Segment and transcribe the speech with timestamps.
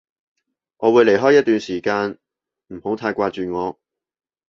[0.77, 2.17] 我會離開一段時間，
[2.75, 3.79] 唔好太掛住我